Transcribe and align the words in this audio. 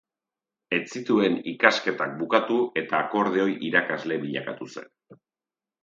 Ez 0.77 0.85
zituen 0.99 1.35
ikasketak 1.51 2.17
bukatu 2.23 2.59
eta 2.83 3.05
akordeoi 3.05 3.49
irakasle 3.71 4.21
bilakatu 4.27 4.73
zen. 4.77 4.93